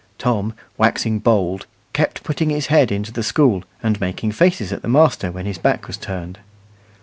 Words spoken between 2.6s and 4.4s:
head into the school and making